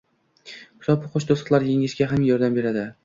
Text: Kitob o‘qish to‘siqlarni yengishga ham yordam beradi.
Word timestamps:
Kitob 0.85 1.05
o‘qish 1.09 1.27
to‘siqlarni 1.33 1.75
yengishga 1.77 2.09
ham 2.15 2.25
yordam 2.31 2.57
beradi. 2.59 2.89